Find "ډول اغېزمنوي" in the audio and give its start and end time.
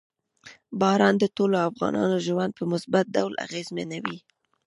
3.15-4.19